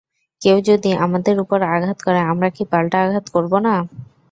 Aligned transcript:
কেউ 0.41 0.57
যদি 0.69 0.89
আমাদের 1.05 1.35
উপর 1.43 1.59
আঘাত 1.75 1.97
করে, 2.05 2.19
আমরা 2.31 2.49
কি 2.55 2.63
পাল্টা 2.71 2.97
আঘাত 3.05 3.25
করব 3.35 3.53
না? 3.65 3.73